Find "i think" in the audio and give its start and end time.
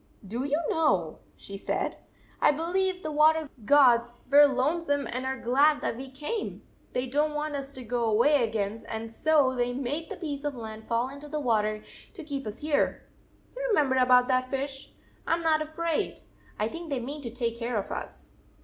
16.57-16.89